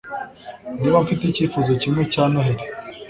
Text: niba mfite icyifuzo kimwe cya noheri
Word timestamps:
niba 0.79 0.97
mfite 1.03 1.23
icyifuzo 1.25 1.71
kimwe 1.81 2.01
cya 2.11 2.23
noheri 2.31 2.65